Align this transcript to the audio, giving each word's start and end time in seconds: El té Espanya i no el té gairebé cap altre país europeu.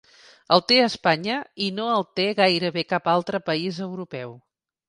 El 0.55 0.63
té 0.71 0.77
Espanya 0.85 1.35
i 1.67 1.69
no 1.81 1.87
el 1.97 2.07
té 2.21 2.27
gairebé 2.41 2.87
cap 2.95 3.13
altre 3.17 3.45
país 3.51 3.79
europeu. 3.91 4.39